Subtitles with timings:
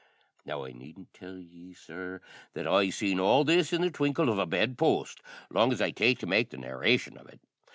[0.47, 2.21] Now, I needn't tell ye, sir,
[2.55, 5.91] that I seen all this in the twinkle of a bed post long as I
[5.91, 7.39] take to make the narration of it.